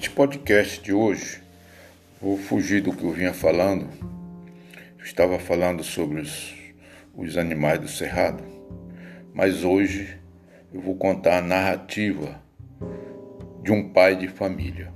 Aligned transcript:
Este 0.00 0.08
podcast 0.08 0.80
de 0.80 0.94
hoje, 0.94 1.42
vou 2.22 2.38
fugir 2.38 2.80
do 2.80 2.90
que 2.90 3.04
eu 3.04 3.12
vinha 3.12 3.34
falando. 3.34 3.86
Eu 4.98 5.04
estava 5.04 5.38
falando 5.38 5.84
sobre 5.84 6.22
os, 6.22 6.54
os 7.14 7.36
animais 7.36 7.78
do 7.78 7.86
cerrado, 7.86 8.42
mas 9.34 9.62
hoje 9.62 10.16
eu 10.72 10.80
vou 10.80 10.96
contar 10.96 11.36
a 11.36 11.42
narrativa 11.42 12.42
de 13.62 13.70
um 13.70 13.90
pai 13.90 14.16
de 14.16 14.26
família. 14.26 14.90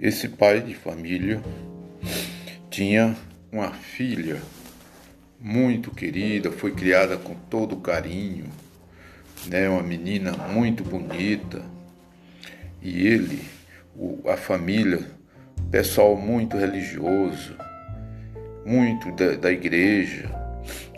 Esse 0.00 0.26
pai 0.26 0.62
de 0.62 0.74
família 0.74 1.42
tinha 2.70 3.14
uma 3.52 3.74
filha 3.74 4.40
muito 5.38 5.90
querida, 5.90 6.50
foi 6.50 6.74
criada 6.74 7.18
com 7.18 7.34
todo 7.34 7.76
carinho, 7.76 8.46
né, 9.48 9.68
uma 9.68 9.82
menina 9.82 10.32
muito 10.32 10.82
bonita. 10.82 11.62
E 12.80 13.06
ele, 13.06 13.51
a 14.26 14.36
família, 14.36 15.00
pessoal 15.70 16.16
muito 16.16 16.56
religioso, 16.56 17.56
muito 18.64 19.10
da, 19.12 19.36
da 19.36 19.52
igreja. 19.52 20.30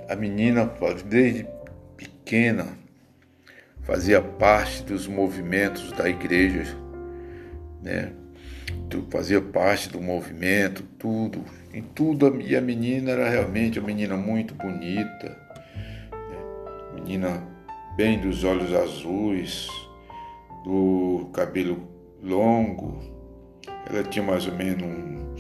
A 0.09 0.15
menina, 0.15 0.71
desde 1.07 1.47
pequena, 1.97 2.67
fazia 3.83 4.21
parte 4.21 4.83
dos 4.83 5.07
movimentos 5.07 5.93
da 5.93 6.09
igreja, 6.09 6.77
né? 7.83 8.13
Fazia 9.11 9.41
parte 9.41 9.89
do 9.89 10.01
movimento, 10.01 10.83
tudo. 10.99 11.45
Em 11.73 11.83
tudo, 11.83 12.41
e 12.41 12.57
a 12.57 12.61
menina 12.61 13.11
era 13.11 13.29
realmente 13.29 13.79
uma 13.81 13.89
menina 13.89 14.17
muito 14.17 14.55
bonita, 14.55 15.37
né? 16.13 16.95
menina 16.95 17.43
bem 17.97 18.21
dos 18.21 18.45
olhos 18.45 18.73
azuis, 18.73 19.67
do 20.65 21.29
cabelo 21.33 21.94
longo. 22.25 22.99
Ela 23.89 24.03
tinha 24.03 24.25
mais 24.25 24.47
ou 24.47 24.55
menos 24.55 24.83
um, 24.83 25.35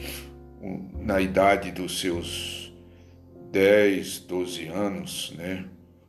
um, 0.62 0.90
na 1.00 1.20
idade 1.20 1.72
dos 1.72 2.00
seus 2.00 2.72
10, 3.50 4.20
12 4.20 4.66
anos, 4.66 5.34
né? 5.36 5.64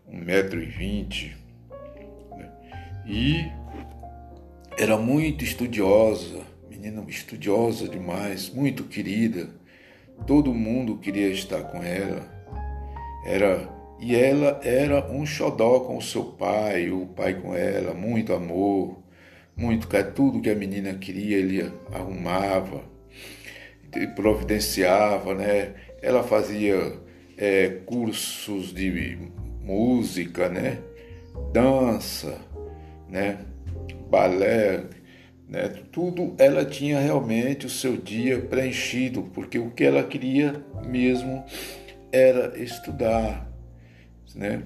Um 0.08 0.20
metro 0.20 0.62
e 0.62 0.66
vinte. 0.66 1.36
Né? 2.38 2.52
E 3.06 3.52
era 4.78 4.98
muito 4.98 5.44
estudiosa, 5.44 6.42
menina 6.70 7.04
estudiosa 7.08 7.88
demais, 7.88 8.50
muito 8.50 8.84
querida. 8.84 9.50
Todo 10.28 10.54
mundo 10.54 10.98
queria 10.98 11.30
estar 11.30 11.64
com 11.64 11.82
ela. 11.82 12.34
Era 13.26 13.74
e 14.00 14.14
ela 14.14 14.60
era 14.64 15.10
um 15.10 15.26
xodó 15.26 15.80
com 15.80 15.98
o 15.98 16.02
seu 16.02 16.24
pai, 16.24 16.92
o 16.92 17.06
pai 17.08 17.34
com 17.36 17.56
ela, 17.56 17.94
muito 17.94 18.34
amor, 18.34 18.98
muito 19.56 19.88
tudo 20.14 20.42
que 20.42 20.50
a 20.50 20.56
menina 20.56 20.94
queria 20.96 21.38
ele 21.38 21.72
arrumava, 21.94 22.84
providenciava, 24.16 25.34
né? 25.34 25.74
Ela 26.02 26.24
fazia 26.24 27.00
é, 27.38 27.70
cursos 27.86 28.74
de 28.74 29.18
música, 29.62 30.50
né? 30.50 30.80
Dança, 31.54 32.38
né? 33.10 33.40
Balé, 34.10 34.84
né? 35.48 35.70
Tudo 35.92 36.36
ela 36.38 36.66
tinha 36.66 37.00
realmente 37.00 37.66
o 37.66 37.70
seu 37.70 37.96
dia 37.96 38.40
preenchido, 38.40 39.24
porque 39.34 39.58
o 39.58 39.72
que 39.72 39.84
ela 39.84 40.04
queria 40.04 40.64
mesmo 40.86 41.44
era 42.12 42.58
estudar, 42.62 43.50
né? 44.36 44.64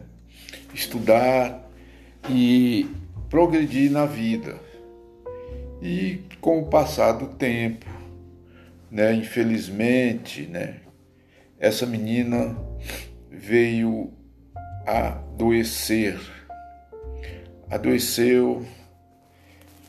Estudar 0.74 1.70
e 2.30 2.88
progredir 3.30 3.92
na 3.92 4.06
vida. 4.06 4.69
E 5.82 6.24
com 6.42 6.60
o 6.60 6.66
passar 6.66 7.14
do 7.14 7.28
tempo, 7.28 7.86
né, 8.92 9.14
infelizmente, 9.14 10.46
né, 10.48 10.82
essa 11.58 11.86
menina 11.86 12.58
veio 13.30 14.12
adoecer. 14.86 16.20
Adoeceu 17.70 18.66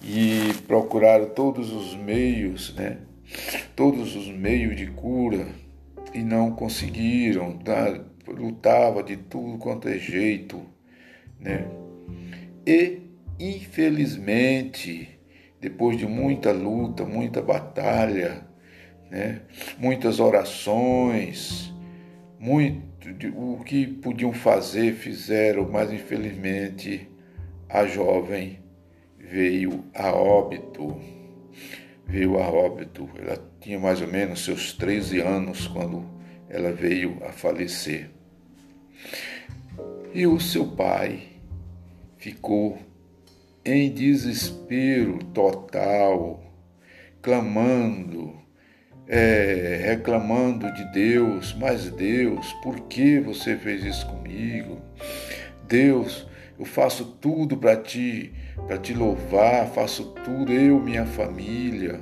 e 0.03 0.53
procuraram 0.67 1.31
todos 1.31 1.73
os 1.73 1.97
meios, 1.97 2.75
né, 2.75 2.99
todos 3.75 4.15
os 4.15 4.29
meios 4.29 4.77
de 4.77 4.87
cura 4.87 5.47
e 6.13 6.23
não 6.23 6.53
conseguiram, 6.53 7.57
tá? 7.59 8.01
lutava 8.27 9.03
de 9.03 9.17
tudo 9.17 9.59
quanto 9.59 9.89
é 9.89 9.99
jeito, 9.99 10.63
né? 11.39 11.67
E 12.67 13.01
infelizmente 13.39 15.20
depois 15.61 15.97
de 15.97 16.07
muita 16.07 16.53
luta, 16.53 17.05
muita 17.05 17.43
batalha, 17.43 18.47
né? 19.11 19.43
muitas 19.79 20.19
orações, 20.19 21.73
muito 22.39 23.13
de, 23.13 23.29
o 23.29 23.63
que 23.65 23.87
podiam 23.87 24.33
fazer, 24.33 24.95
fizeram, 24.95 25.69
mas 25.71 25.93
infelizmente 25.93 27.09
a 27.69 27.87
jovem 27.87 28.59
veio 29.19 29.85
a 29.95 30.13
óbito. 30.13 30.99
Veio 32.07 32.39
a 32.39 32.49
óbito. 32.49 33.09
Ela 33.17 33.39
tinha 33.61 33.79
mais 33.79 34.01
ou 34.01 34.09
menos 34.09 34.45
seus 34.45 34.73
13 34.73 35.21
anos 35.21 35.69
quando 35.69 36.05
ela 36.49 36.73
veio 36.73 37.19
a 37.25 37.31
falecer. 37.31 38.11
E 40.13 40.27
o 40.27 40.41
seu 40.41 40.67
pai 40.67 41.29
ficou 42.19 42.79
em 43.71 43.93
desespero 43.93 45.19
total, 45.33 46.43
clamando, 47.23 48.35
é, 49.07 49.81
reclamando 49.85 50.73
de 50.73 50.85
Deus, 50.93 51.55
mas 51.59 51.91
Deus, 51.91 52.53
por 52.63 52.81
que 52.83 53.21
você 53.21 53.57
fez 53.57 53.85
isso 53.85 54.07
comigo? 54.07 54.79
Deus, 55.69 56.27
eu 56.59 56.65
faço 56.65 57.05
tudo 57.21 57.57
para 57.57 57.77
ti, 57.77 58.33
para 58.67 58.77
te 58.77 58.93
louvar, 58.93 59.67
faço 59.69 60.15
tudo, 60.25 60.53
eu, 60.53 60.81
minha 60.81 61.07
família, 61.07 62.01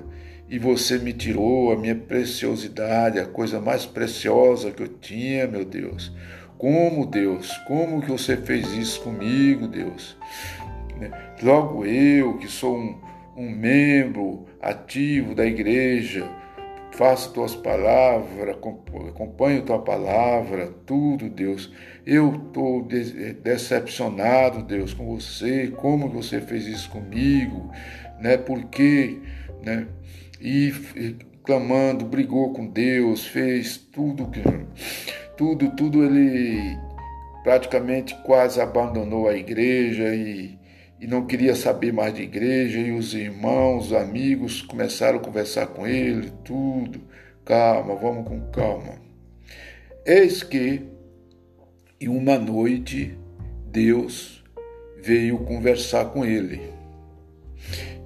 e 0.49 0.59
você 0.59 0.99
me 0.99 1.12
tirou 1.12 1.73
a 1.73 1.77
minha 1.77 1.95
preciosidade, 1.95 3.19
a 3.19 3.27
coisa 3.27 3.61
mais 3.61 3.85
preciosa 3.85 4.71
que 4.71 4.83
eu 4.83 4.89
tinha, 4.89 5.47
meu 5.47 5.65
Deus. 5.65 6.12
Como, 6.56 7.06
Deus, 7.06 7.53
como 7.69 8.00
que 8.00 8.11
você 8.11 8.37
fez 8.37 8.73
isso 8.73 9.00
comigo, 9.03 9.69
Deus? 9.69 10.17
Né? 10.98 11.10
Logo 11.42 11.84
eu, 11.84 12.36
que 12.38 12.48
sou 12.48 12.76
um, 12.76 12.98
um 13.36 13.50
membro 13.50 14.47
ativo 14.60 15.34
da 15.34 15.47
igreja, 15.47 16.28
faço 16.92 17.32
tuas 17.32 17.54
palavras, 17.54 18.56
acompanho 19.08 19.62
tua 19.62 19.78
palavra, 19.78 20.75
tudo, 20.84 21.28
Deus. 21.28 21.72
Eu 22.04 22.34
estou 22.34 22.87
decepcionado, 23.42 24.62
Deus, 24.62 24.92
com 24.92 25.06
você, 25.06 25.69
como 25.69 26.08
você 26.08 26.41
fez 26.41 26.66
isso 26.66 26.91
comigo, 26.91 27.70
né? 28.19 28.37
Por 28.37 28.64
quê, 28.64 29.19
né? 29.64 29.87
E, 30.41 30.72
e 30.97 31.16
clamando, 31.44 32.04
brigou 32.04 32.53
com 32.53 32.66
Deus, 32.66 33.26
fez 33.26 33.76
tudo 33.78 34.28
que 34.28 34.42
tudo, 35.37 35.70
tudo 35.70 36.04
ele 36.04 36.76
praticamente 37.44 38.14
quase 38.25 38.60
abandonou 38.60 39.28
a 39.28 39.34
igreja 39.34 40.12
e 40.14 40.58
e 41.00 41.06
não 41.06 41.26
queria 41.26 41.54
saber 41.54 41.92
mais 41.92 42.12
de 42.12 42.22
igreja, 42.22 42.78
e 42.78 42.91
os 42.91 43.14
irmãos, 43.14 43.86
os 43.86 43.92
amigos 43.92 44.62
começaram 44.62 45.19
a 45.19 45.22
conversar 45.22 45.69
com 45.69 45.86
ele, 45.86 46.32
tudo. 46.44 47.00
Calma, 47.44 47.94
vamos 47.94 48.26
com 48.26 48.41
calma. 48.50 48.94
Eis 50.04 50.42
que, 50.42 50.82
em 52.00 52.08
uma 52.08 52.37
noite, 52.37 53.16
Deus 53.70 54.42
veio 55.00 55.38
conversar 55.38 56.06
com 56.06 56.25
ele. 56.25 56.61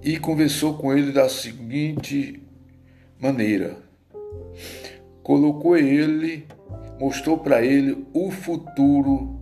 E 0.02 0.18
conversou 0.18 0.74
com 0.74 0.96
ele 0.96 1.12
da 1.12 1.28
seguinte 1.28 2.42
maneira: 3.18 3.76
colocou 5.22 5.76
ele, 5.76 6.46
mostrou 7.00 7.38
para 7.38 7.64
ele 7.64 8.06
o 8.12 8.30
futuro 8.30 9.40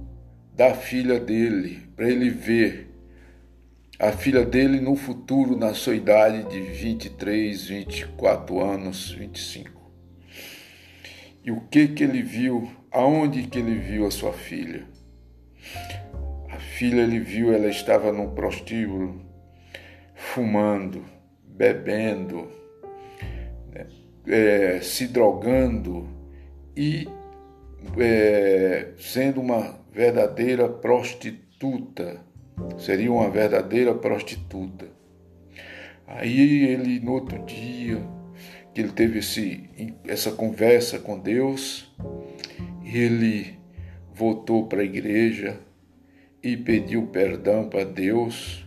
da 0.54 0.74
filha 0.74 1.18
dele, 1.18 1.80
para 1.96 2.08
ele 2.08 2.30
ver 2.30 2.89
a 4.00 4.12
filha 4.12 4.46
dele 4.46 4.80
no 4.80 4.96
futuro, 4.96 5.54
na 5.58 5.74
sua 5.74 5.94
idade 5.94 6.44
de 6.44 6.58
23, 6.58 7.66
24 7.66 8.58
anos, 8.58 9.10
25. 9.10 9.70
E 11.44 11.52
o 11.52 11.60
que 11.70 11.88
que 11.88 12.04
ele 12.04 12.22
viu? 12.22 12.70
Aonde 12.90 13.42
que 13.42 13.58
ele 13.58 13.74
viu 13.74 14.06
a 14.06 14.10
sua 14.10 14.32
filha? 14.32 14.86
A 16.48 16.56
filha 16.56 17.02
ele 17.02 17.20
viu, 17.20 17.52
ela 17.52 17.68
estava 17.68 18.10
num 18.10 18.34
prostíbulo, 18.34 19.20
fumando, 20.14 21.04
bebendo, 21.44 22.50
né? 23.70 23.86
é, 24.26 24.80
se 24.80 25.08
drogando 25.08 26.08
e 26.74 27.06
é, 27.98 28.94
sendo 28.96 29.42
uma 29.42 29.78
verdadeira 29.92 30.70
prostituta 30.70 32.29
seria 32.78 33.12
uma 33.12 33.30
verdadeira 33.30 33.94
prostituta. 33.94 34.86
Aí 36.06 36.64
ele, 36.64 36.98
no 37.00 37.12
outro 37.12 37.38
dia, 37.44 38.02
que 38.74 38.80
ele 38.80 38.92
teve 38.92 39.20
esse, 39.20 39.68
essa 40.04 40.32
conversa 40.32 40.98
com 40.98 41.18
Deus, 41.18 41.92
ele 42.84 43.58
voltou 44.12 44.66
para 44.66 44.80
a 44.80 44.84
igreja 44.84 45.58
e 46.42 46.56
pediu 46.56 47.06
perdão 47.06 47.68
para 47.68 47.84
Deus 47.84 48.66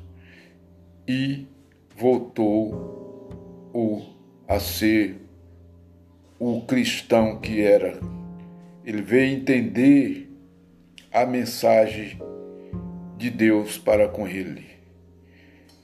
e 1.08 1.48
voltou 1.96 3.70
o, 3.74 4.02
a 4.48 4.60
ser 4.60 5.18
o 6.40 6.62
cristão 6.62 7.40
que 7.40 7.62
era. 7.62 8.00
Ele 8.86 9.02
veio 9.02 9.36
entender 9.36 10.30
a 11.12 11.26
mensagem 11.26 12.18
de 13.24 13.30
Deus 13.30 13.78
para 13.78 14.10
com 14.10 14.28
ele. 14.28 14.66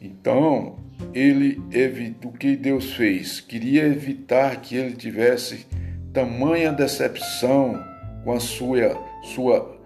Então, 0.01 0.77
ele 1.13 1.61
o 2.25 2.31
que 2.33 2.57
Deus 2.57 2.93
fez, 2.93 3.39
queria 3.39 3.85
evitar 3.85 4.59
que 4.59 4.75
ele 4.75 4.93
tivesse 4.93 5.65
tamanha 6.11 6.73
decepção 6.73 7.81
com 8.25 8.33
a 8.33 8.39
sua 8.41 8.97
sua 9.23 9.79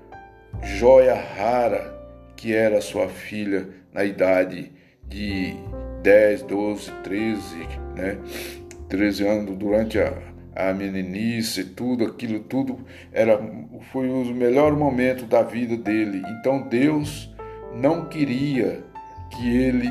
joia 0.64 1.14
rara 1.14 1.94
que 2.36 2.54
era 2.54 2.82
sua 2.82 3.08
filha 3.08 3.70
na 3.94 4.04
idade 4.04 4.72
de 5.08 5.54
10, 6.02 6.44
12, 6.44 6.92
13, 7.04 7.56
né? 7.96 8.18
13 8.90 9.28
anos 9.28 9.58
durante 9.58 10.00
a, 10.00 10.14
a 10.56 10.74
meninice, 10.74 11.66
tudo 11.66 12.06
aquilo, 12.06 12.40
tudo 12.40 12.80
era 13.12 13.40
foi 13.92 14.10
o 14.10 14.26
melhor 14.34 14.76
momento 14.76 15.26
da 15.26 15.44
vida 15.44 15.78
dele. 15.78 16.24
Então 16.40 16.68
Deus 16.68 17.33
não 17.76 18.06
queria 18.08 18.84
que 19.30 19.58
ele 19.58 19.90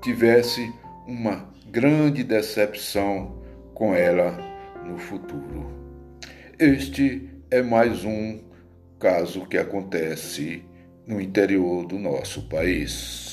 tivesse 0.00 0.72
uma 1.06 1.48
grande 1.70 2.24
decepção 2.24 3.38
com 3.74 3.94
ela 3.94 4.36
no 4.84 4.98
futuro. 4.98 5.70
Este 6.58 7.28
é 7.50 7.62
mais 7.62 8.04
um 8.04 8.40
caso 8.98 9.46
que 9.46 9.58
acontece 9.58 10.64
no 11.06 11.20
interior 11.20 11.86
do 11.86 11.98
nosso 11.98 12.48
país. 12.48 13.29